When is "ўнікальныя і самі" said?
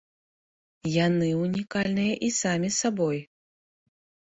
1.43-2.69